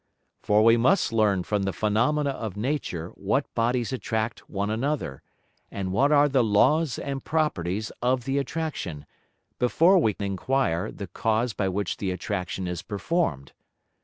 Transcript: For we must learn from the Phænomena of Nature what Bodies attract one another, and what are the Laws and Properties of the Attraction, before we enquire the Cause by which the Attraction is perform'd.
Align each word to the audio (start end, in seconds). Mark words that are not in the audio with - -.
For 0.41 0.63
we 0.63 0.77
must 0.77 1.13
learn 1.13 1.43
from 1.43 1.61
the 1.61 1.71
Phænomena 1.71 2.31
of 2.31 2.57
Nature 2.57 3.09
what 3.09 3.45
Bodies 3.53 3.93
attract 3.93 4.49
one 4.49 4.71
another, 4.71 5.21
and 5.69 5.91
what 5.91 6.11
are 6.11 6.27
the 6.27 6.43
Laws 6.43 6.97
and 6.97 7.23
Properties 7.23 7.91
of 8.01 8.23
the 8.25 8.39
Attraction, 8.39 9.05
before 9.59 9.99
we 9.99 10.15
enquire 10.19 10.91
the 10.91 11.05
Cause 11.05 11.53
by 11.53 11.69
which 11.69 11.97
the 11.97 12.09
Attraction 12.09 12.67
is 12.67 12.81
perform'd. 12.81 13.51